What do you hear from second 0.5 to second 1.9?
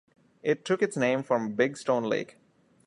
took its name from Big